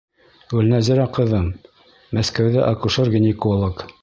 Гөлнәзирә 0.53 1.05
ҡыҙым— 1.17 1.51
Мәскәүҙә 2.19 2.67
акушер-гинеколог. 2.73 3.91